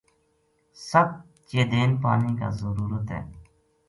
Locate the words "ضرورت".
2.61-3.05